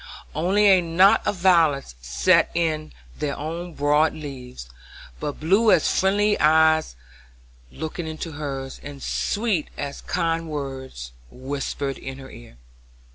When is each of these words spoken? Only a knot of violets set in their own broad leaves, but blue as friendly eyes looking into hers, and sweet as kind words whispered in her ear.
Only 0.33 0.65
a 0.65 0.81
knot 0.81 1.21
of 1.27 1.35
violets 1.35 1.93
set 2.01 2.49
in 2.55 2.91
their 3.19 3.37
own 3.37 3.75
broad 3.75 4.13
leaves, 4.15 4.67
but 5.19 5.39
blue 5.39 5.69
as 5.71 5.99
friendly 5.99 6.39
eyes 6.39 6.95
looking 7.71 8.07
into 8.07 8.31
hers, 8.31 8.79
and 8.81 9.03
sweet 9.03 9.67
as 9.77 10.01
kind 10.01 10.49
words 10.49 11.11
whispered 11.29 11.99
in 11.99 12.17
her 12.17 12.31
ear. 12.31 12.57